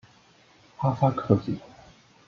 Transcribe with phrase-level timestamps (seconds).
[0.77, 1.53] 哈萨克族。